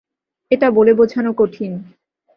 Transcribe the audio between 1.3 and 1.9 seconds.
কঠিন।